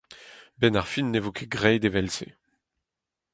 'Benn 0.59 0.79
ar 0.79 0.89
fin 0.91 1.07
ne 1.11 1.19
vo 1.21 1.31
ket 1.37 1.51
graet 1.55 1.87
evel-se. 1.87 2.27